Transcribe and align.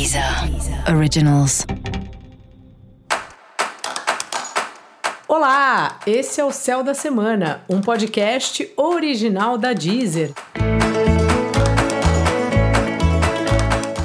Deezer 0.00 0.24
Originals. 0.96 1.66
Olá, 5.28 5.98
esse 6.06 6.40
é 6.40 6.44
o 6.44 6.50
Céu 6.50 6.82
da 6.82 6.94
Semana, 6.94 7.60
um 7.68 7.82
podcast 7.82 8.66
original 8.78 9.58
da 9.58 9.74
Deezer. 9.74 10.32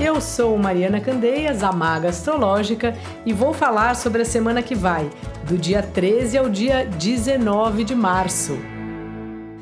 Eu 0.02 0.20
sou 0.20 0.58
Mariana 0.58 1.00
Candeias, 1.00 1.64
a 1.64 1.72
maga 1.72 2.10
astrológica, 2.10 2.94
e 3.26 3.32
vou 3.32 3.54
falar 3.54 3.96
sobre 3.96 4.24
a 4.24 4.26
semana 4.26 4.62
que 4.62 4.76
vai, 4.76 5.10
do 5.48 5.58
dia 5.58 5.82
13 5.82 6.38
ao 6.38 6.50
dia 6.50 6.86
19 6.86 7.86
de 7.86 7.96
março. 7.96 8.60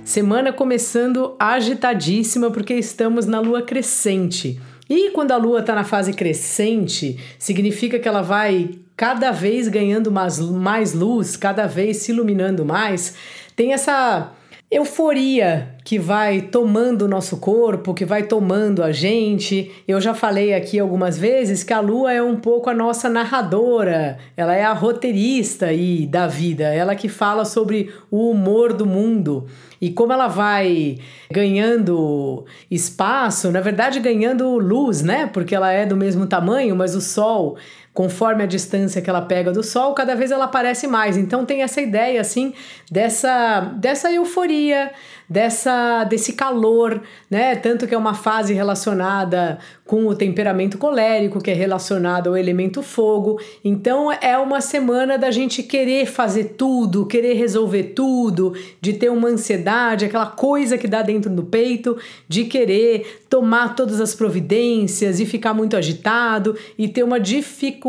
Semana 0.04 0.52
começando 0.52 1.36
agitadíssima 1.38 2.50
porque 2.50 2.74
estamos 2.74 3.28
na 3.28 3.40
lua 3.40 3.62
crescente. 3.62 4.60
E 4.90 5.12
quando 5.12 5.32
a 5.32 5.38
lua 5.38 5.60
está 5.62 5.74
na 5.74 5.84
fase 5.84 6.14
crescente, 6.14 7.18
significa 7.40 8.00
que 8.00 8.08
ela 8.08 8.22
vai 8.22 8.72
cada 8.96 9.32
vez 9.32 9.68
ganhando 9.68 10.12
mais, 10.12 10.40
mais 10.40 10.94
luz, 10.94 11.36
cada 11.36 11.68
vez 11.68 11.98
se 11.98 12.12
iluminando 12.12 12.66
mais. 12.66 13.16
Tem 13.56 13.74
essa 13.74 14.32
euforia 14.74 15.76
que 15.84 16.00
vai 16.00 16.42
tomando 16.42 17.04
o 17.04 17.08
nosso 17.08 17.38
corpo, 17.38 17.94
que 17.94 18.06
vai 18.06 18.24
tomando 18.24 18.82
a 18.82 18.92
gente. 18.92 19.72
Eu 19.88 20.02
já 20.02 20.14
falei 20.14 20.54
aqui 20.54 20.80
algumas 20.80 21.18
vezes 21.18 21.64
que 21.64 21.74
a 21.74 21.80
lua 21.80 22.12
é 22.12 22.24
um 22.24 22.38
pouco 22.38 22.70
a 22.70 22.74
nossa 22.74 23.08
narradora, 23.08 24.18
ela 24.36 24.56
é 24.56 24.64
a 24.64 24.74
roteirista 24.74 25.68
aí 25.68 26.08
da 26.08 26.26
vida, 26.26 26.64
ela 26.64 26.96
que 26.96 27.08
fala 27.08 27.46
sobre 27.46 27.94
o 28.10 28.32
humor 28.32 28.74
do 28.74 28.86
mundo. 28.86 29.46
E 29.80 29.92
como 29.92 30.14
ela 30.14 30.28
vai 30.28 30.98
ganhando 31.30 32.46
espaço, 32.72 33.52
na 33.52 33.60
verdade 33.60 34.00
ganhando 34.00 34.58
luz, 34.58 35.02
né? 35.02 35.28
Porque 35.28 35.54
ela 35.54 35.72
é 35.72 35.86
do 35.86 35.98
mesmo 35.98 36.26
tamanho, 36.26 36.76
mas 36.76 36.96
o 36.96 37.02
sol 37.02 37.58
conforme 37.94 38.44
a 38.44 38.48
distância 38.48 39.02
que 39.02 39.10
ela 39.10 39.22
pega 39.22 39.52
do 39.52 39.62
sol, 39.62 39.94
cada 39.94 40.16
vez 40.16 40.32
ela 40.32 40.46
aparece 40.46 40.88
mais. 40.88 41.16
Então 41.16 41.46
tem 41.46 41.62
essa 41.62 41.80
ideia 41.80 42.20
assim 42.20 42.54
dessa 42.92 43.62
dessa 43.78 44.12
euforia, 44.12 44.92
dessa 45.30 46.04
desse 46.06 46.34
calor, 46.34 47.02
né? 47.30 47.56
Tanto 47.56 47.88
que 47.88 47.94
é 47.94 47.98
uma 47.98 48.16
fase 48.16 48.54
relacionada 48.54 49.60
com 49.86 50.08
o 50.08 50.16
temperamento 50.16 50.78
colérico, 50.78 51.42
que 51.42 51.52
é 51.52 51.54
relacionado 51.54 52.30
ao 52.30 52.38
elemento 52.38 52.82
fogo. 52.82 53.40
Então 53.64 54.12
é 54.12 54.38
uma 54.38 54.60
semana 54.60 55.18
da 55.18 55.30
gente 55.30 55.62
querer 55.62 56.08
fazer 56.08 56.56
tudo, 56.58 57.06
querer 57.06 57.34
resolver 57.34 57.84
tudo, 57.96 58.54
de 58.82 58.94
ter 58.94 59.10
uma 59.10 59.28
ansiedade, 59.28 60.06
aquela 60.06 60.28
coisa 60.28 60.78
que 60.80 60.88
dá 60.88 61.04
dentro 61.04 61.30
do 61.30 61.44
peito, 61.44 61.98
de 62.28 62.46
querer 62.46 63.22
tomar 63.30 63.76
todas 63.76 64.02
as 64.02 64.16
providências 64.16 65.20
e 65.20 65.26
ficar 65.26 65.54
muito 65.54 65.78
agitado 65.78 66.58
e 66.78 66.88
ter 66.88 67.04
uma 67.04 67.20
dificuldade 67.20 67.83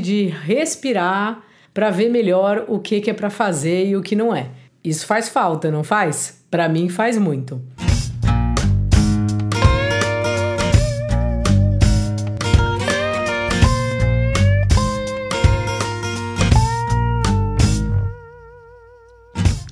de 0.00 0.28
respirar 0.28 1.42
para 1.74 1.90
ver 1.90 2.08
melhor 2.08 2.64
o 2.68 2.78
que, 2.78 3.02
que 3.02 3.10
é 3.10 3.12
para 3.12 3.28
fazer 3.28 3.86
e 3.86 3.94
o 3.94 4.00
que 4.00 4.16
não 4.16 4.34
é. 4.34 4.48
Isso 4.82 5.04
faz 5.06 5.28
falta, 5.28 5.70
não 5.70 5.84
faz? 5.84 6.42
Para 6.50 6.66
mim 6.70 6.88
faz 6.88 7.18
muito. 7.18 7.60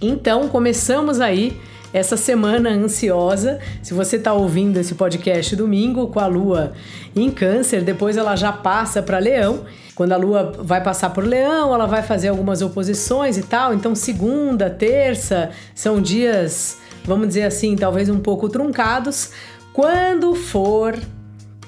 Então, 0.00 0.46
começamos 0.48 1.22
aí 1.22 1.58
essa 1.92 2.16
semana 2.16 2.70
ansiosa. 2.70 3.58
Se 3.82 3.94
você 3.94 4.16
está 4.16 4.32
ouvindo 4.32 4.78
esse 4.78 4.94
podcast 4.94 5.54
domingo 5.56 6.08
com 6.08 6.20
a 6.20 6.26
lua 6.26 6.72
em 7.14 7.30
Câncer, 7.30 7.82
depois 7.82 8.16
ela 8.16 8.36
já 8.36 8.52
passa 8.52 9.02
para 9.02 9.18
Leão. 9.18 9.64
Quando 9.94 10.12
a 10.12 10.16
lua 10.16 10.52
vai 10.58 10.82
passar 10.82 11.10
por 11.10 11.24
Leão, 11.24 11.74
ela 11.74 11.86
vai 11.86 12.02
fazer 12.02 12.28
algumas 12.28 12.62
oposições 12.62 13.36
e 13.36 13.42
tal. 13.42 13.74
Então, 13.74 13.94
segunda, 13.94 14.70
terça 14.70 15.50
são 15.74 16.00
dias, 16.00 16.78
vamos 17.04 17.28
dizer 17.28 17.44
assim, 17.44 17.74
talvez 17.74 18.08
um 18.08 18.20
pouco 18.20 18.48
truncados. 18.48 19.32
Quando 19.72 20.34
for 20.34 20.98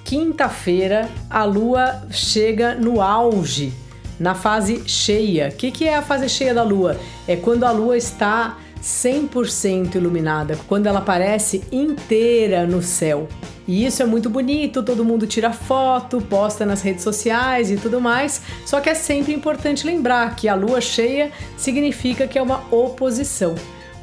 quinta-feira, 0.05 1.09
a 1.29 1.45
lua 1.45 2.03
chega 2.11 2.75
no 2.75 3.01
auge 3.01 3.73
na 4.21 4.35
fase 4.35 4.83
cheia. 4.87 5.49
O 5.49 5.57
que, 5.57 5.71
que 5.71 5.89
é 5.89 5.97
a 5.97 6.03
fase 6.03 6.29
cheia 6.29 6.53
da 6.53 6.63
Lua? 6.63 6.99
É 7.27 7.37
quando 7.37 7.65
a 7.65 7.71
Lua 7.71 7.97
está 7.97 8.59
100% 8.83 9.97
iluminada, 9.97 10.59
quando 10.67 10.87
ela 10.87 11.01
aparece 11.01 11.63
inteira 11.71 12.67
no 12.67 12.83
céu. 12.83 13.29
E 13.69 13.87
isso 13.87 14.03
é 14.03 14.07
muito 14.07 14.29
bonito, 14.29 14.83
todo 14.83 15.05
mundo 15.05 15.27
tira 15.27 15.53
foto, 15.53 16.21
posta 16.21 16.67
nas 16.67 16.83
redes 16.83 17.05
sociais 17.05 17.71
e 17.71 17.77
tudo 17.77 18.01
mais. 18.01 18.43
Só 18.67 18.81
que 18.81 18.89
é 18.89 18.95
sempre 18.95 19.33
importante 19.33 19.87
lembrar 19.87 20.35
que 20.35 20.49
a 20.49 20.55
lua 20.55 20.81
cheia 20.81 21.31
significa 21.57 22.27
que 22.27 22.39
é 22.39 22.43
uma 22.43 22.65
oposição. 22.71 23.55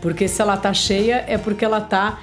Porque 0.01 0.27
se 0.27 0.41
ela 0.41 0.55
tá 0.55 0.73
cheia 0.73 1.25
é 1.27 1.37
porque 1.37 1.66
ela 1.66 1.81
tá 1.81 2.19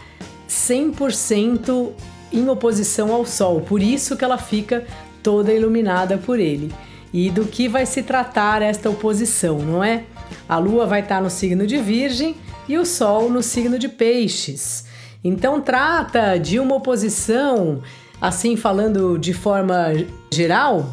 100% 0.49 1.93
em 2.33 2.49
oposição 2.49 3.13
ao 3.13 3.27
sol. 3.27 3.61
Por 3.61 3.83
isso 3.83 4.17
que 4.17 4.25
ela 4.25 4.39
fica 4.39 4.87
toda 5.23 5.53
iluminada 5.53 6.17
por 6.17 6.39
ele 6.39 6.73
e 7.13 7.31
do 7.31 7.45
que 7.45 7.69
vai 7.69 7.87
se 7.87 8.03
tratar 8.03 8.63
esta 8.63 8.91
oposição, 8.91 9.59
não 9.59 9.85
é? 9.85 10.05
A 10.49 10.59
Lua 10.59 10.87
vai 10.87 11.01
estar 11.01 11.23
no 11.23 11.31
signo 11.31 11.67
de 11.67 11.79
Virgem 11.79 12.37
e 12.69 12.77
o 12.77 12.85
Sol 12.85 13.31
no 13.31 13.43
signo 13.43 13.79
de 13.79 13.89
Peixes. 13.89 14.87
Então 15.23 15.61
trata 15.61 16.39
de 16.39 16.61
uma 16.61 16.75
oposição, 16.75 17.83
assim 18.21 18.57
falando 18.57 19.19
de 19.19 19.33
forma 19.33 19.93
geral, 20.33 20.87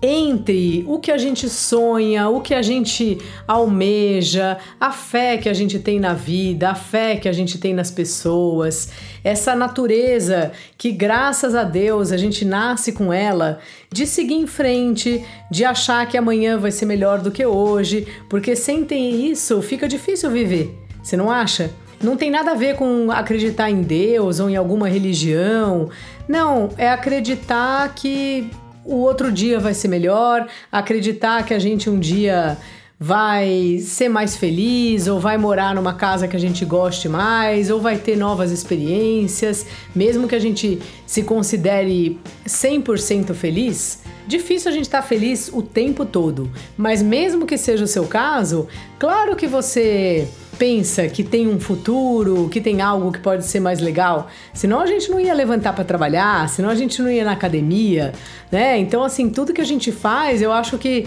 entre 0.00 0.84
o 0.86 0.98
que 0.98 1.10
a 1.10 1.18
gente 1.18 1.48
sonha, 1.48 2.28
o 2.28 2.40
que 2.40 2.54
a 2.54 2.62
gente 2.62 3.18
almeja, 3.46 4.58
a 4.80 4.92
fé 4.92 5.36
que 5.36 5.48
a 5.48 5.54
gente 5.54 5.78
tem 5.78 5.98
na 5.98 6.14
vida, 6.14 6.70
a 6.70 6.74
fé 6.74 7.16
que 7.16 7.28
a 7.28 7.32
gente 7.32 7.58
tem 7.58 7.74
nas 7.74 7.90
pessoas, 7.90 8.90
essa 9.24 9.54
natureza 9.54 10.52
que, 10.76 10.92
graças 10.92 11.54
a 11.54 11.64
Deus, 11.64 12.12
a 12.12 12.16
gente 12.16 12.44
nasce 12.44 12.92
com 12.92 13.12
ela, 13.12 13.58
de 13.92 14.06
seguir 14.06 14.34
em 14.34 14.46
frente, 14.46 15.24
de 15.50 15.64
achar 15.64 16.06
que 16.06 16.16
amanhã 16.16 16.58
vai 16.58 16.70
ser 16.70 16.86
melhor 16.86 17.20
do 17.20 17.30
que 17.30 17.44
hoje, 17.44 18.06
porque 18.28 18.54
sem 18.54 18.84
ter 18.84 18.96
isso 18.96 19.60
fica 19.62 19.88
difícil 19.88 20.30
viver. 20.30 20.76
Você 21.02 21.16
não 21.16 21.30
acha? 21.30 21.70
Não 22.02 22.16
tem 22.16 22.30
nada 22.30 22.52
a 22.52 22.54
ver 22.54 22.76
com 22.76 23.10
acreditar 23.10 23.70
em 23.70 23.82
Deus 23.82 24.38
ou 24.38 24.48
em 24.48 24.56
alguma 24.56 24.88
religião. 24.88 25.90
Não, 26.28 26.68
é 26.76 26.88
acreditar 26.90 27.92
que 27.94 28.48
o 28.88 28.96
outro 28.96 29.30
dia 29.30 29.60
vai 29.60 29.74
ser 29.74 29.88
melhor, 29.88 30.48
acreditar 30.72 31.44
que 31.44 31.52
a 31.52 31.58
gente 31.58 31.90
um 31.90 32.00
dia 32.00 32.56
vai 32.98 33.78
ser 33.80 34.08
mais 34.08 34.36
feliz, 34.36 35.06
ou 35.06 35.20
vai 35.20 35.38
morar 35.38 35.74
numa 35.74 35.94
casa 35.94 36.26
que 36.26 36.34
a 36.34 36.40
gente 36.40 36.64
goste 36.64 37.08
mais, 37.08 37.70
ou 37.70 37.80
vai 37.80 37.96
ter 37.96 38.16
novas 38.16 38.50
experiências, 38.50 39.66
mesmo 39.94 40.26
que 40.26 40.34
a 40.34 40.40
gente 40.40 40.80
se 41.06 41.22
considere 41.22 42.18
100% 42.46 43.34
feliz. 43.34 44.00
Difícil 44.26 44.70
a 44.70 44.74
gente 44.74 44.84
estar 44.84 45.02
tá 45.02 45.06
feliz 45.06 45.48
o 45.52 45.62
tempo 45.62 46.04
todo, 46.04 46.50
mas 46.76 47.02
mesmo 47.02 47.46
que 47.46 47.56
seja 47.56 47.84
o 47.84 47.88
seu 47.88 48.06
caso, 48.06 48.66
claro 48.98 49.36
que 49.36 49.46
você 49.46 50.26
pensa 50.58 51.06
que 51.08 51.22
tem 51.22 51.46
um 51.46 51.60
futuro, 51.60 52.48
que 52.48 52.60
tem 52.60 52.82
algo 52.82 53.12
que 53.12 53.20
pode 53.20 53.46
ser 53.46 53.60
mais 53.60 53.80
legal, 53.80 54.28
senão 54.52 54.80
a 54.80 54.86
gente 54.86 55.10
não 55.10 55.20
ia 55.20 55.32
levantar 55.32 55.72
para 55.72 55.84
trabalhar, 55.84 56.48
senão 56.48 56.68
a 56.68 56.74
gente 56.74 57.00
não 57.00 57.10
ia 57.10 57.24
na 57.24 57.32
academia, 57.32 58.12
né? 58.50 58.76
Então, 58.78 59.04
assim, 59.04 59.30
tudo 59.30 59.52
que 59.52 59.60
a 59.60 59.66
gente 59.66 59.92
faz, 59.92 60.42
eu 60.42 60.52
acho 60.52 60.76
que 60.76 61.06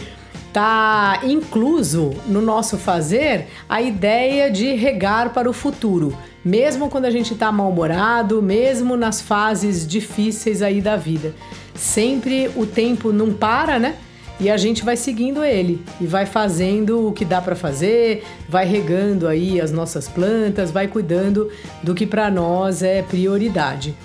tá 0.53 1.21
incluso 1.23 2.11
no 2.27 2.41
nosso 2.41 2.77
fazer 2.77 3.47
a 3.69 3.81
ideia 3.81 4.49
de 4.51 4.73
regar 4.73 5.31
para 5.31 5.49
o 5.49 5.53
futuro, 5.53 6.17
mesmo 6.43 6.89
quando 6.89 7.05
a 7.05 7.11
gente 7.11 7.35
tá 7.35 7.51
mal-humorado, 7.51 8.41
mesmo 8.41 8.95
nas 8.95 9.21
fases 9.21 9.85
difíceis 9.85 10.61
aí 10.61 10.81
da 10.81 10.95
vida. 10.95 11.35
Sempre 11.75 12.49
o 12.55 12.65
tempo 12.65 13.11
não 13.11 13.33
para, 13.33 13.79
né? 13.79 13.95
E 14.41 14.49
a 14.49 14.57
gente 14.57 14.83
vai 14.83 14.97
seguindo 14.97 15.43
ele 15.43 15.83
e 16.01 16.07
vai 16.07 16.25
fazendo 16.25 17.07
o 17.07 17.13
que 17.13 17.23
dá 17.23 17.39
para 17.39 17.55
fazer, 17.55 18.23
vai 18.49 18.65
regando 18.65 19.27
aí 19.27 19.61
as 19.61 19.71
nossas 19.71 20.07
plantas, 20.07 20.71
vai 20.71 20.87
cuidando 20.87 21.51
do 21.83 21.93
que 21.93 22.07
para 22.07 22.31
nós 22.31 22.81
é 22.81 23.03
prioridade. 23.03 23.95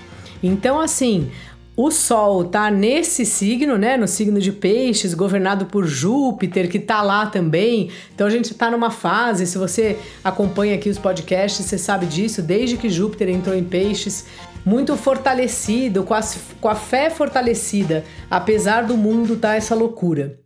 Então, 0.42 0.78
assim, 0.78 1.30
o 1.74 1.90
Sol 1.90 2.44
tá 2.44 2.70
nesse 2.70 3.24
signo, 3.24 3.78
né? 3.78 3.96
No 3.96 4.06
signo 4.06 4.38
de 4.38 4.52
Peixes, 4.52 5.14
governado 5.14 5.66
por 5.66 5.86
Júpiter, 5.86 6.70
que 6.70 6.78
tá 6.78 7.00
lá 7.02 7.26
também. 7.26 7.90
Então 8.14 8.26
a 8.26 8.30
gente 8.30 8.52
tá 8.54 8.70
numa 8.70 8.90
fase, 8.90 9.46
se 9.46 9.56
você 9.56 9.98
acompanha 10.22 10.74
aqui 10.74 10.90
os 10.90 10.98
podcasts, 10.98 11.64
você 11.64 11.78
sabe 11.78 12.04
disso, 12.04 12.42
desde 12.42 12.76
que 12.76 12.90
Júpiter 12.90 13.30
entrou 13.30 13.56
em 13.56 13.64
Peixes, 13.64 14.26
muito 14.66 14.96
fortalecido, 14.96 16.02
com, 16.02 16.14
com 16.60 16.68
a 16.68 16.74
fé 16.74 17.08
fortalecida, 17.08 18.04
apesar 18.28 18.82
do 18.82 18.96
mundo 18.96 19.34
estar 19.34 19.50
tá 19.50 19.54
essa 19.54 19.76
loucura. 19.76 20.40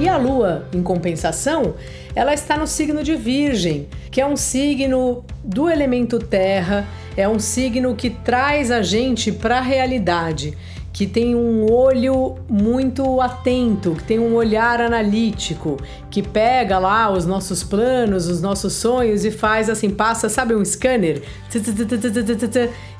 E 0.00 0.08
a 0.08 0.16
lua, 0.16 0.66
em 0.72 0.82
compensação, 0.82 1.74
ela 2.14 2.32
está 2.32 2.56
no 2.56 2.66
signo 2.66 3.04
de 3.04 3.14
Virgem, 3.14 3.86
que 4.10 4.20
é 4.20 4.26
um 4.26 4.36
signo 4.36 5.22
do 5.44 5.68
elemento 5.68 6.18
terra, 6.18 6.86
é 7.16 7.28
um 7.28 7.38
signo 7.38 7.94
que 7.94 8.08
traz 8.08 8.70
a 8.70 8.80
gente 8.80 9.30
para 9.30 9.58
a 9.58 9.60
realidade 9.60 10.56
que 10.92 11.06
tem 11.06 11.34
um 11.34 11.72
olho 11.72 12.36
muito 12.48 13.20
atento, 13.20 13.94
que 13.94 14.04
tem 14.04 14.18
um 14.18 14.34
olhar 14.34 14.80
analítico, 14.80 15.78
que 16.10 16.22
pega 16.22 16.78
lá 16.78 17.10
os 17.10 17.24
nossos 17.24 17.64
planos, 17.64 18.28
os 18.28 18.42
nossos 18.42 18.74
sonhos 18.74 19.24
e 19.24 19.30
faz 19.30 19.70
assim, 19.70 19.88
passa, 19.88 20.28
sabe, 20.28 20.54
um 20.54 20.64
scanner. 20.64 21.22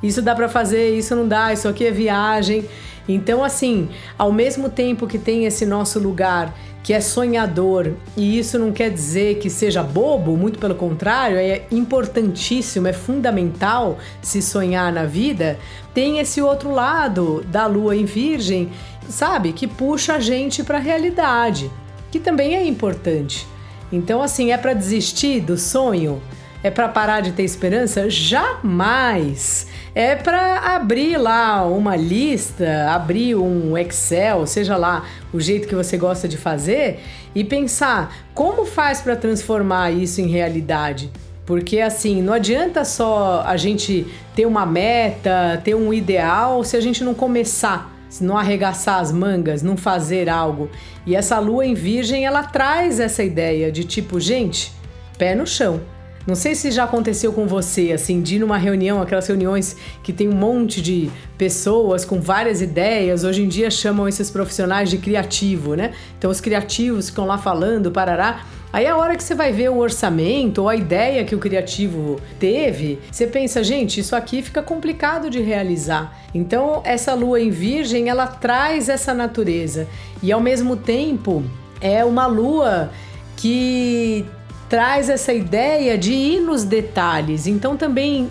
Isso 0.02 0.22
dá 0.22 0.34
para 0.34 0.48
fazer, 0.48 0.96
isso 0.96 1.14
não 1.14 1.28
dá, 1.28 1.52
isso 1.52 1.68
aqui 1.68 1.84
é 1.84 1.90
viagem. 1.90 2.64
Então, 3.08 3.42
assim, 3.42 3.88
ao 4.16 4.32
mesmo 4.32 4.68
tempo 4.68 5.06
que 5.06 5.18
tem 5.18 5.44
esse 5.44 5.66
nosso 5.66 5.98
lugar 5.98 6.54
que 6.82 6.92
é 6.92 7.00
sonhador, 7.00 7.92
e 8.16 8.38
isso 8.38 8.58
não 8.58 8.72
quer 8.72 8.90
dizer 8.90 9.38
que 9.38 9.48
seja 9.48 9.84
bobo, 9.84 10.36
muito 10.36 10.58
pelo 10.58 10.74
contrário, 10.74 11.36
é 11.36 11.62
importantíssimo, 11.70 12.88
é 12.88 12.92
fundamental 12.92 13.98
se 14.20 14.42
sonhar 14.42 14.92
na 14.92 15.04
vida, 15.04 15.58
tem 15.94 16.18
esse 16.18 16.42
outro 16.42 16.72
lado 16.72 17.44
da 17.46 17.66
lua 17.66 17.94
em 17.94 18.04
Virgem, 18.04 18.72
sabe, 19.08 19.52
que 19.52 19.68
puxa 19.68 20.14
a 20.14 20.20
gente 20.20 20.64
para 20.64 20.78
a 20.78 20.80
realidade, 20.80 21.70
que 22.10 22.18
também 22.18 22.56
é 22.56 22.66
importante. 22.66 23.46
Então, 23.92 24.20
assim, 24.20 24.50
é 24.50 24.56
para 24.56 24.74
desistir 24.74 25.40
do 25.40 25.56
sonho? 25.56 26.20
É 26.62 26.70
para 26.70 26.88
parar 26.88 27.20
de 27.20 27.32
ter 27.32 27.42
esperança? 27.42 28.08
Jamais! 28.08 29.66
É 29.94 30.14
para 30.14 30.74
abrir 30.74 31.18
lá 31.18 31.66
uma 31.66 31.96
lista, 31.96 32.88
abrir 32.90 33.34
um 33.34 33.76
Excel, 33.76 34.46
seja 34.46 34.76
lá 34.76 35.04
o 35.32 35.40
jeito 35.40 35.68
que 35.68 35.74
você 35.74 35.98
gosta 35.98 36.28
de 36.28 36.38
fazer, 36.38 37.00
e 37.34 37.42
pensar 37.42 38.14
como 38.32 38.64
faz 38.64 39.00
para 39.00 39.16
transformar 39.16 39.90
isso 39.90 40.20
em 40.20 40.28
realidade. 40.28 41.10
Porque 41.44 41.80
assim, 41.80 42.22
não 42.22 42.32
adianta 42.32 42.84
só 42.84 43.42
a 43.44 43.56
gente 43.56 44.06
ter 44.34 44.46
uma 44.46 44.64
meta, 44.64 45.60
ter 45.64 45.74
um 45.74 45.92
ideal, 45.92 46.62
se 46.62 46.76
a 46.76 46.80
gente 46.80 47.02
não 47.02 47.12
começar, 47.12 47.92
se 48.08 48.22
não 48.22 48.38
arregaçar 48.38 49.00
as 49.00 49.10
mangas, 49.10 49.62
não 49.62 49.76
fazer 49.76 50.28
algo. 50.28 50.70
E 51.04 51.16
essa 51.16 51.38
lua 51.38 51.66
em 51.66 51.74
virgem, 51.74 52.24
ela 52.24 52.44
traz 52.44 53.00
essa 53.00 53.24
ideia 53.24 53.72
de 53.72 53.84
tipo, 53.84 54.20
gente, 54.20 54.72
pé 55.18 55.34
no 55.34 55.46
chão. 55.46 55.80
Não 56.26 56.34
sei 56.34 56.54
se 56.54 56.70
já 56.70 56.84
aconteceu 56.84 57.32
com 57.32 57.46
você, 57.46 57.92
assim, 57.92 58.22
de 58.22 58.36
ir 58.36 58.38
numa 58.38 58.56
reunião, 58.56 59.02
aquelas 59.02 59.26
reuniões 59.26 59.76
que 60.02 60.12
tem 60.12 60.28
um 60.28 60.36
monte 60.36 60.80
de 60.80 61.10
pessoas 61.36 62.04
com 62.04 62.20
várias 62.20 62.62
ideias. 62.62 63.24
Hoje 63.24 63.42
em 63.42 63.48
dia 63.48 63.70
chamam 63.70 64.06
esses 64.06 64.30
profissionais 64.30 64.88
de 64.88 64.98
criativo, 64.98 65.74
né? 65.74 65.92
Então 66.16 66.30
os 66.30 66.40
criativos 66.40 67.10
ficam 67.10 67.26
lá 67.26 67.38
falando, 67.38 67.90
parará. 67.90 68.44
Aí 68.72 68.86
a 68.86 68.96
hora 68.96 69.16
que 69.16 69.22
você 69.22 69.34
vai 69.34 69.52
ver 69.52 69.68
o 69.68 69.76
orçamento 69.76 70.62
ou 70.62 70.68
a 70.68 70.74
ideia 70.74 71.24
que 71.24 71.34
o 71.34 71.38
criativo 71.38 72.18
teve, 72.38 72.98
você 73.10 73.26
pensa, 73.26 73.62
gente, 73.62 74.00
isso 74.00 74.16
aqui 74.16 74.40
fica 74.40 74.62
complicado 74.62 75.28
de 75.28 75.42
realizar. 75.42 76.18
Então 76.32 76.80
essa 76.84 77.12
lua 77.12 77.40
em 77.40 77.50
virgem, 77.50 78.08
ela 78.08 78.26
traz 78.26 78.88
essa 78.88 79.12
natureza 79.12 79.86
e 80.22 80.32
ao 80.32 80.40
mesmo 80.40 80.76
tempo 80.76 81.42
é 81.82 82.02
uma 82.02 82.26
lua 82.26 82.90
que 83.36 84.24
traz 84.72 85.10
essa 85.10 85.34
ideia 85.34 85.98
de 85.98 86.14
ir 86.14 86.40
nos 86.40 86.64
detalhes. 86.64 87.46
Então 87.46 87.76
também 87.76 88.30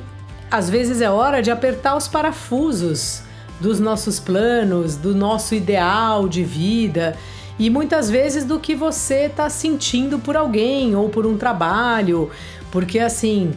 às 0.49 0.71
vezes 0.71 0.99
é 0.99 1.07
hora 1.07 1.39
de 1.39 1.51
apertar 1.51 1.95
os 1.95 2.07
parafusos 2.07 3.21
dos 3.59 3.79
nossos 3.79 4.19
planos, 4.19 4.95
do 4.95 5.13
nosso 5.13 5.53
ideal 5.53 6.27
de 6.27 6.43
vida 6.43 7.15
e 7.59 7.69
muitas 7.69 8.09
vezes 8.09 8.43
do 8.43 8.59
que 8.59 8.73
você 8.73 9.25
está 9.25 9.51
sentindo 9.51 10.17
por 10.17 10.35
alguém 10.35 10.95
ou 10.95 11.09
por 11.09 11.27
um 11.27 11.37
trabalho, 11.37 12.31
porque 12.71 12.97
assim. 12.97 13.51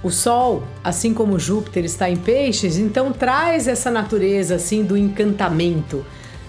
O 0.00 0.12
Sol, 0.12 0.62
assim 0.84 1.12
como 1.12 1.40
Júpiter 1.40 1.84
está 1.84 2.08
em 2.08 2.14
Peixes, 2.14 2.78
então 2.78 3.10
traz 3.10 3.66
essa 3.66 3.90
natureza 3.90 4.54
assim 4.54 4.84
do 4.84 4.96
encantamento, 4.96 6.06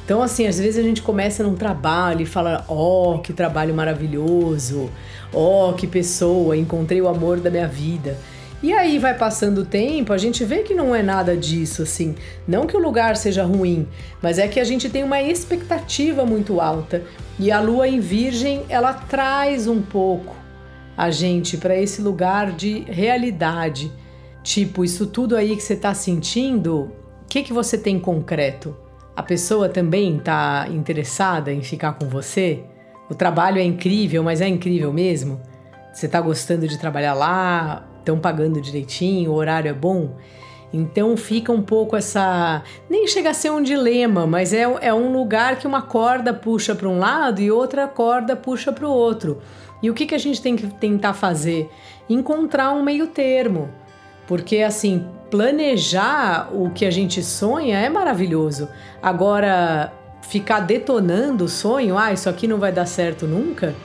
então, 0.10 0.24
assim, 0.24 0.48
às 0.48 0.58
vezes 0.58 0.80
a 0.80 0.82
gente 0.82 1.04
começa 1.04 1.44
num 1.44 1.54
trabalho 1.54 2.22
e 2.22 2.26
fala: 2.26 2.66
Ó, 2.68 3.14
oh, 3.14 3.20
que 3.20 3.32
trabalho 3.32 3.76
maravilhoso! 3.76 4.90
Ó, 5.32 5.70
oh, 5.70 5.74
que 5.74 5.86
pessoa! 5.86 6.58
Encontrei 6.58 7.00
o 7.00 7.08
amor 7.08 7.40
da 7.40 7.52
minha 7.52 7.68
vida. 7.68 8.18
E 8.64 8.74
aí 8.74 8.98
vai 8.98 9.16
passando 9.16 9.60
o 9.60 9.66
tempo, 9.66 10.12
a 10.12 10.18
gente 10.18 10.44
vê 10.44 10.64
que 10.64 10.74
não 10.74 10.96
é 10.96 11.04
nada 11.04 11.38
disso, 11.38 11.84
assim. 11.84 12.16
Não 12.48 12.66
que 12.66 12.76
o 12.76 12.80
lugar 12.80 13.16
seja 13.18 13.44
ruim, 13.44 13.88
mas 14.20 14.40
é 14.40 14.48
que 14.48 14.60
a 14.60 14.64
gente 14.64 14.90
tem 14.90 15.04
uma 15.04 15.22
expectativa 15.22 16.26
muito 16.26 16.60
alta. 16.60 17.04
E 17.38 17.52
a 17.52 17.62
lua 17.62 17.88
em 17.88 18.00
Virgem, 18.00 18.66
ela 18.68 18.94
traz 18.94 19.68
um 19.68 19.80
pouco 19.80 20.36
a 20.98 21.12
gente 21.12 21.56
para 21.56 21.80
esse 21.80 22.02
lugar 22.02 22.54
de 22.54 22.80
realidade. 22.80 23.92
Tipo, 24.42 24.84
isso 24.84 25.06
tudo 25.06 25.36
aí 25.36 25.56
que 25.56 25.62
você 25.62 25.74
está 25.74 25.94
sentindo, 25.94 26.86
o 27.26 27.28
que, 27.30 27.44
que 27.44 27.54
você 27.54 27.78
tem 27.78 28.00
concreto? 28.00 28.89
A 29.20 29.24
pessoa 29.24 29.68
também 29.68 30.16
está 30.16 30.66
interessada 30.70 31.52
em 31.52 31.62
ficar 31.62 31.92
com 32.00 32.08
você? 32.08 32.64
O 33.10 33.14
trabalho 33.14 33.60
é 33.60 33.64
incrível, 33.64 34.24
mas 34.24 34.40
é 34.40 34.48
incrível 34.48 34.94
mesmo? 34.94 35.42
Você 35.92 36.06
está 36.06 36.22
gostando 36.22 36.66
de 36.66 36.80
trabalhar 36.80 37.14
lá? 37.16 37.86
Estão 38.00 38.18
pagando 38.18 38.62
direitinho? 38.62 39.32
O 39.32 39.34
horário 39.34 39.70
é 39.70 39.74
bom? 39.74 40.16
Então 40.72 41.18
fica 41.18 41.52
um 41.52 41.62
pouco 41.62 41.98
essa. 41.98 42.64
Nem 42.90 43.08
chega 43.08 43.32
a 43.32 43.34
ser 43.34 43.52
um 43.52 43.62
dilema, 43.62 44.26
mas 44.26 44.54
é, 44.54 44.62
é 44.62 44.94
um 44.94 45.12
lugar 45.12 45.58
que 45.58 45.68
uma 45.68 45.82
corda 45.82 46.34
puxa 46.34 46.74
para 46.74 46.88
um 46.88 46.98
lado 46.98 47.42
e 47.42 47.52
outra 47.52 47.90
corda 47.90 48.38
puxa 48.38 48.72
para 48.72 48.88
o 48.88 48.90
outro. 48.90 49.42
E 49.84 49.90
o 49.90 49.94
que, 49.94 50.06
que 50.06 50.16
a 50.16 50.20
gente 50.20 50.42
tem 50.42 50.56
que 50.56 50.66
tentar 50.76 51.14
fazer? 51.14 51.70
Encontrar 52.10 52.72
um 52.72 52.82
meio 52.82 53.08
termo. 53.08 53.68
Porque 54.26 54.60
assim, 54.60 55.06
planejar 55.30 56.50
o 56.54 56.70
que 56.70 56.86
a 56.86 56.92
gente 56.92 57.22
sonha 57.24 57.78
é 57.78 57.90
maravilhoso. 57.90 58.68
Agora, 59.02 59.94
ficar 60.28 60.62
detonando 60.62 61.46
o 61.46 61.50
sonho, 61.50 61.98
ah, 61.98 62.14
isso 62.14 62.30
aqui 62.30 62.48
não 62.48 62.58
vai 62.58 62.72
dar 62.72 62.86
certo 62.86 63.26
nunca, 63.26 63.76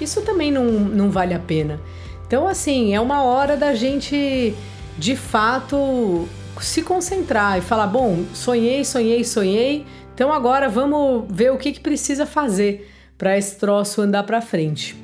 isso 0.00 0.22
também 0.22 0.50
não, 0.50 0.64
não 0.64 1.10
vale 1.10 1.34
a 1.34 1.38
pena. 1.38 1.80
Então, 2.26 2.48
assim, 2.48 2.94
é 2.94 3.00
uma 3.00 3.22
hora 3.22 3.56
da 3.56 3.74
gente 3.74 4.54
de 4.98 5.16
fato 5.16 6.28
se 6.60 6.82
concentrar 6.82 7.58
e 7.58 7.60
falar: 7.60 7.86
bom, 7.86 8.24
sonhei, 8.32 8.84
sonhei, 8.84 9.24
sonhei, 9.24 9.86
então 10.14 10.32
agora 10.32 10.68
vamos 10.68 11.24
ver 11.28 11.52
o 11.52 11.58
que, 11.58 11.72
que 11.72 11.80
precisa 11.80 12.26
fazer 12.26 12.90
para 13.18 13.36
esse 13.36 13.58
troço 13.58 14.00
andar 14.00 14.24
para 14.24 14.40
frente. 14.40 15.03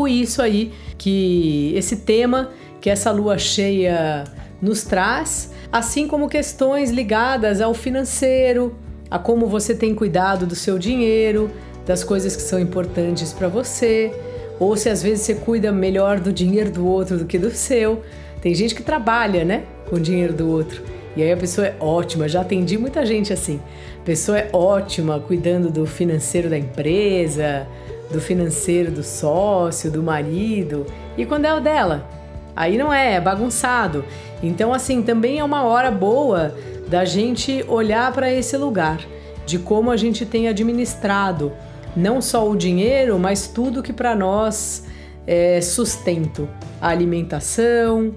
Pouco 0.00 0.08
isso 0.08 0.40
aí 0.40 0.72
que 0.96 1.72
esse 1.76 1.96
tema 1.96 2.50
que 2.80 2.88
essa 2.88 3.10
lua 3.10 3.36
cheia 3.36 4.24
nos 4.62 4.84
traz, 4.84 5.52
assim 5.70 6.06
como 6.06 6.28
questões 6.28 6.90
ligadas 6.90 7.60
ao 7.60 7.74
financeiro, 7.74 8.74
a 9.10 9.18
como 9.18 9.46
você 9.46 9.74
tem 9.74 9.94
cuidado 9.94 10.46
do 10.46 10.54
seu 10.54 10.78
dinheiro, 10.78 11.50
das 11.86 12.02
coisas 12.02 12.34
que 12.34 12.42
são 12.42 12.58
importantes 12.58 13.34
para 13.34 13.48
você, 13.48 14.12
ou 14.58 14.76
se 14.76 14.88
às 14.88 15.02
vezes 15.02 15.26
você 15.26 15.34
cuida 15.34 15.70
melhor 15.70 16.18
do 16.20 16.32
dinheiro 16.32 16.70
do 16.70 16.86
outro 16.86 17.18
do 17.18 17.26
que 17.26 17.38
do 17.38 17.50
seu. 17.50 18.02
Tem 18.40 18.54
gente 18.54 18.74
que 18.74 18.82
trabalha, 18.82 19.44
né, 19.44 19.64
com 19.90 19.96
o 19.96 20.00
dinheiro 20.00 20.32
do 20.32 20.48
outro. 20.48 20.82
E 21.14 21.22
aí 21.22 21.32
a 21.32 21.36
pessoa 21.36 21.66
é 21.66 21.76
ótima, 21.78 22.28
já 22.28 22.40
atendi 22.40 22.78
muita 22.78 23.04
gente 23.04 23.32
assim. 23.32 23.60
A 24.00 24.04
pessoa 24.04 24.38
é 24.38 24.48
ótima 24.52 25.20
cuidando 25.20 25.68
do 25.70 25.84
financeiro 25.84 26.48
da 26.48 26.56
empresa, 26.56 27.66
do 28.10 28.20
financeiro 28.20 28.90
do 28.90 29.02
sócio, 29.02 29.90
do 29.90 30.02
marido, 30.02 30.86
e 31.16 31.24
quando 31.24 31.44
é 31.44 31.54
o 31.54 31.60
dela? 31.60 32.08
Aí 32.54 32.76
não 32.76 32.92
é, 32.92 33.14
é 33.14 33.20
bagunçado. 33.20 34.04
Então, 34.42 34.72
assim, 34.74 35.02
também 35.02 35.38
é 35.38 35.44
uma 35.44 35.64
hora 35.64 35.90
boa 35.90 36.54
da 36.88 37.04
gente 37.04 37.64
olhar 37.68 38.12
para 38.12 38.32
esse 38.32 38.56
lugar, 38.56 39.00
de 39.46 39.58
como 39.58 39.90
a 39.90 39.96
gente 39.96 40.26
tem 40.26 40.48
administrado 40.48 41.52
não 41.96 42.20
só 42.20 42.48
o 42.48 42.56
dinheiro, 42.56 43.18
mas 43.18 43.48
tudo 43.48 43.82
que 43.82 43.92
para 43.92 44.14
nós 44.14 44.84
é 45.26 45.60
sustento, 45.60 46.48
a 46.80 46.88
alimentação, 46.88 48.12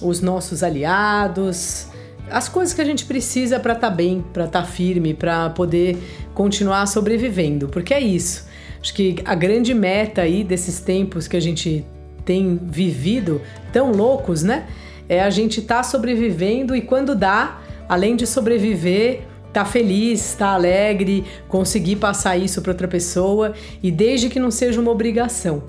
os 0.00 0.20
nossos 0.20 0.62
aliados, 0.62 1.86
as 2.30 2.48
coisas 2.48 2.74
que 2.74 2.80
a 2.80 2.84
gente 2.84 3.04
precisa 3.04 3.60
para 3.60 3.74
estar 3.74 3.90
tá 3.90 3.94
bem, 3.94 4.24
para 4.32 4.44
estar 4.44 4.62
tá 4.62 4.66
firme, 4.66 5.14
para 5.14 5.50
poder 5.50 5.98
continuar 6.34 6.86
sobrevivendo, 6.86 7.68
porque 7.68 7.94
é 7.94 8.00
isso. 8.00 8.50
Acho 8.82 8.92
que 8.94 9.14
a 9.24 9.34
grande 9.36 9.72
meta 9.72 10.22
aí 10.22 10.42
desses 10.42 10.80
tempos 10.80 11.28
que 11.28 11.36
a 11.36 11.40
gente 11.40 11.86
tem 12.24 12.58
vivido, 12.60 13.40
tão 13.72 13.92
loucos, 13.92 14.42
né? 14.42 14.66
É 15.08 15.22
a 15.22 15.30
gente 15.30 15.62
tá 15.62 15.84
sobrevivendo 15.84 16.74
e 16.74 16.80
quando 16.80 17.14
dá, 17.14 17.60
além 17.88 18.16
de 18.16 18.26
sobreviver, 18.26 19.20
tá 19.52 19.64
feliz, 19.64 20.34
tá 20.34 20.48
alegre, 20.48 21.24
conseguir 21.48 21.96
passar 21.96 22.36
isso 22.36 22.60
para 22.60 22.72
outra 22.72 22.88
pessoa 22.88 23.52
e 23.82 23.90
desde 23.90 24.28
que 24.28 24.40
não 24.40 24.50
seja 24.50 24.80
uma 24.80 24.90
obrigação. 24.90 25.62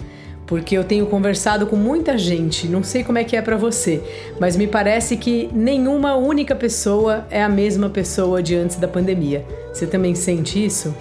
porque 0.46 0.78
eu 0.78 0.84
tenho 0.84 1.06
conversado 1.06 1.66
com 1.66 1.76
muita 1.76 2.18
gente, 2.18 2.68
não 2.68 2.84
sei 2.84 3.04
como 3.04 3.18
é 3.18 3.24
que 3.24 3.36
é 3.36 3.42
para 3.42 3.58
você, 3.58 4.02
mas 4.40 4.56
me 4.56 4.68
parece 4.68 5.16
que 5.18 5.50
nenhuma 5.54 6.16
única 6.16 6.54
pessoa 6.54 7.26
é 7.32 7.42
a 7.42 7.50
mesma 7.50 7.90
pessoa 7.90 8.44
de 8.44 8.56
antes 8.56 8.76
da 8.76 8.88
pandemia. 8.88 9.46
Você 9.74 9.88
também 9.88 10.14
sente 10.14 10.64
isso? 10.64 10.94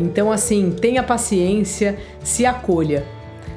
Então, 0.00 0.32
assim, 0.32 0.70
tenha 0.70 1.02
paciência, 1.02 1.96
se 2.24 2.46
acolha 2.46 3.04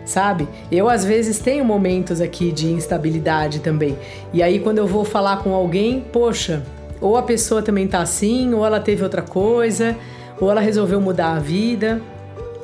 sabe? 0.06 0.48
Eu 0.70 0.90
às 0.90 1.06
vezes 1.06 1.40
tenho 1.40 1.64
momentos 1.64 2.20
aqui 2.20 2.52
de 2.52 2.68
instabilidade 2.68 3.60
também. 3.60 3.98
E 4.34 4.44
aí 4.44 4.60
quando 4.60 4.78
eu 4.78 4.86
vou 4.86 5.06
falar 5.06 5.38
com 5.38 5.54
alguém, 5.54 6.02
poxa, 6.12 6.62
ou 7.00 7.18
a 7.18 7.24
pessoa 7.24 7.62
também 7.62 7.88
tá 7.88 8.00
assim, 8.00 8.54
ou 8.54 8.66
ela 8.66 8.80
teve 8.80 9.04
outra 9.04 9.22
coisa, 9.22 9.96
ou 10.40 10.50
ela 10.50 10.62
resolveu 10.62 11.00
mudar 11.00 11.34
a 11.36 11.40
vida. 11.40 12.02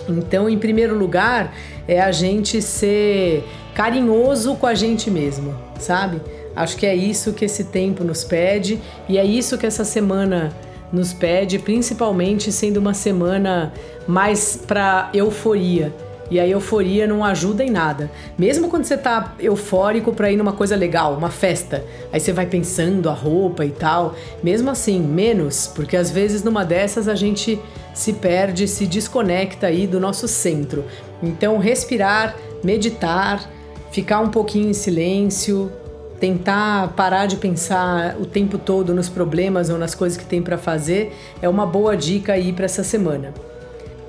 Então, 0.07 0.49
em 0.49 0.57
primeiro 0.57 0.97
lugar, 0.97 1.53
é 1.87 2.01
a 2.01 2.11
gente 2.11 2.61
ser 2.61 3.43
carinhoso 3.75 4.55
com 4.55 4.65
a 4.65 4.73
gente 4.73 5.11
mesmo, 5.11 5.55
sabe? 5.77 6.21
Acho 6.55 6.75
que 6.77 6.85
é 6.85 6.95
isso 6.95 7.31
que 7.33 7.45
esse 7.45 7.65
tempo 7.65 8.03
nos 8.03 8.23
pede 8.23 8.79
e 9.07 9.17
é 9.17 9.23
isso 9.23 9.57
que 9.57 9.65
essa 9.65 9.85
semana 9.85 10.51
nos 10.91 11.13
pede, 11.13 11.59
principalmente 11.59 12.51
sendo 12.51 12.77
uma 12.77 12.93
semana 12.93 13.73
mais 14.07 14.55
para 14.55 15.09
euforia. 15.13 15.93
E 16.31 16.39
a 16.39 16.47
euforia 16.47 17.07
não 17.07 17.25
ajuda 17.25 17.63
em 17.63 17.71
nada. 17.71 18.11
Mesmo 18.37 18.69
quando 18.69 18.83
você 18.83 18.95
tá 18.95 19.33
eufórico 19.39 20.13
para 20.13 20.31
ir 20.31 20.35
numa 20.35 20.53
coisa 20.53 20.75
legal, 20.75 21.15
uma 21.15 21.31
festa, 21.31 21.83
aí 22.13 22.19
você 22.19 22.31
vai 22.31 22.45
pensando 22.45 23.09
a 23.09 23.13
roupa 23.13 23.65
e 23.65 23.71
tal, 23.71 24.13
mesmo 24.43 24.69
assim, 24.69 24.99
menos, 24.99 25.71
porque 25.73 25.97
às 25.97 26.11
vezes 26.11 26.43
numa 26.43 26.63
dessas 26.63 27.07
a 27.07 27.15
gente 27.15 27.59
se 27.95 28.13
perde, 28.13 28.67
se 28.67 28.85
desconecta 28.85 29.67
aí 29.67 29.87
do 29.87 29.99
nosso 29.99 30.27
centro. 30.27 30.85
Então, 31.21 31.57
respirar, 31.57 32.35
meditar, 32.63 33.49
ficar 33.91 34.19
um 34.19 34.29
pouquinho 34.29 34.69
em 34.69 34.73
silêncio, 34.73 35.71
tentar 36.19 36.89
parar 36.95 37.25
de 37.25 37.37
pensar 37.37 38.17
o 38.19 38.25
tempo 38.25 38.57
todo 38.57 38.93
nos 38.93 39.07
problemas 39.07 39.69
ou 39.69 39.77
nas 39.77 39.95
coisas 39.95 40.17
que 40.17 40.25
tem 40.25 40.41
para 40.41 40.57
fazer 40.57 41.15
é 41.41 41.47
uma 41.47 41.65
boa 41.65 41.95
dica 41.95 42.33
aí 42.33 42.51
para 42.51 42.65
essa 42.65 42.83
semana. 42.83 43.33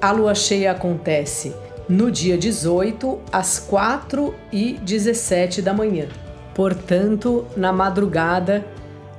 A 0.00 0.10
lua 0.10 0.34
cheia 0.34 0.72
acontece 0.72 1.54
no 1.88 2.10
dia 2.10 2.36
18 2.36 3.18
às 3.32 3.58
4 3.58 4.34
e 4.52 4.74
17 4.82 5.62
da 5.62 5.72
manhã. 5.72 6.06
Portanto, 6.54 7.46
na 7.56 7.72
madrugada 7.72 8.64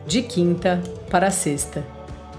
de 0.05 0.21
quinta 0.21 0.81
para 1.09 1.31
sexta. 1.31 1.83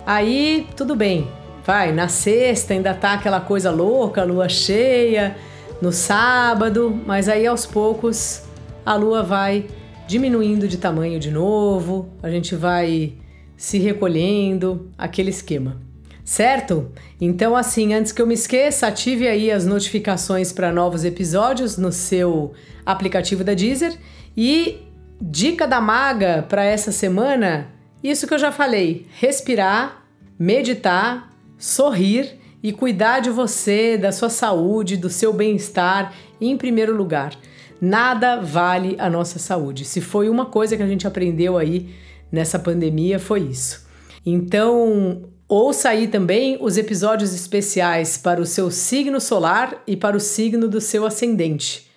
Aí, 0.04 0.66
tudo 0.76 0.96
bem, 0.96 1.28
vai, 1.64 1.92
na 1.92 2.08
sexta 2.08 2.74
ainda 2.74 2.92
tá 2.92 3.14
aquela 3.14 3.40
coisa 3.40 3.70
louca, 3.70 4.24
lua 4.24 4.48
cheia, 4.48 5.36
no 5.80 5.92
sábado, 5.92 7.00
mas 7.06 7.28
aí 7.28 7.46
aos 7.46 7.64
poucos 7.64 8.42
a 8.84 8.94
lua 8.94 9.22
vai 9.22 9.66
diminuindo 10.06 10.68
de 10.68 10.78
tamanho 10.78 11.18
de 11.18 11.30
novo, 11.30 12.08
a 12.22 12.30
gente 12.30 12.54
vai 12.54 13.14
se 13.56 13.78
recolhendo, 13.78 14.90
aquele 14.98 15.30
esquema. 15.30 15.80
Certo? 16.24 16.90
Então, 17.20 17.56
assim, 17.56 17.94
antes 17.94 18.12
que 18.12 18.22
eu 18.22 18.26
me 18.26 18.34
esqueça, 18.34 18.86
ative 18.86 19.26
aí 19.26 19.50
as 19.50 19.66
notificações 19.66 20.52
para 20.52 20.72
novos 20.72 21.04
episódios 21.04 21.76
no 21.76 21.90
seu 21.90 22.52
aplicativo 22.86 23.42
da 23.42 23.54
Deezer. 23.54 23.98
E 24.36 24.78
dica 25.20 25.66
da 25.66 25.80
maga 25.80 26.44
para 26.48 26.64
essa 26.64 26.92
semana: 26.92 27.68
isso 28.02 28.26
que 28.26 28.34
eu 28.34 28.38
já 28.38 28.52
falei, 28.52 29.06
respirar, 29.18 30.04
meditar 30.38 31.32
sorrir 31.62 32.40
e 32.60 32.72
cuidar 32.72 33.20
de 33.20 33.30
você, 33.30 33.96
da 33.96 34.10
sua 34.10 34.28
saúde, 34.28 34.96
do 34.96 35.08
seu 35.08 35.32
bem-estar 35.32 36.12
em 36.40 36.56
primeiro 36.56 36.94
lugar. 36.94 37.34
Nada 37.84 38.40
vale 38.40 38.94
a 38.96 39.10
nossa 39.10 39.40
saúde. 39.40 39.84
Se 39.84 40.00
foi 40.00 40.28
uma 40.28 40.46
coisa 40.46 40.76
que 40.76 40.82
a 40.84 40.86
gente 40.86 41.04
aprendeu 41.04 41.58
aí 41.58 41.92
nessa 42.30 42.56
pandemia, 42.56 43.18
foi 43.18 43.40
isso. 43.40 43.84
Então, 44.24 45.22
ouça 45.48 45.88
aí 45.88 46.06
também 46.06 46.56
os 46.60 46.78
episódios 46.78 47.34
especiais 47.34 48.16
para 48.16 48.40
o 48.40 48.46
seu 48.46 48.70
signo 48.70 49.20
solar 49.20 49.82
e 49.84 49.96
para 49.96 50.16
o 50.16 50.20
signo 50.20 50.68
do 50.68 50.80
seu 50.80 51.04
ascendente. 51.04 51.90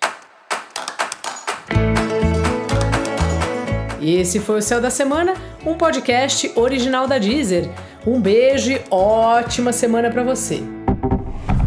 Esse 4.02 4.40
foi 4.40 4.58
o 4.58 4.62
Céu 4.62 4.80
da 4.80 4.90
Semana, 4.90 5.34
um 5.64 5.74
podcast 5.74 6.50
original 6.56 7.06
da 7.06 7.18
Deezer. 7.18 7.70
Um 8.04 8.20
beijo 8.20 8.72
e 8.72 8.80
ótima 8.90 9.72
semana 9.72 10.10
para 10.10 10.24
você. 10.24 10.64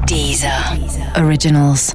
Deezer. 0.05 0.77
Deezer. 0.77 1.23
Originals. 1.23 1.93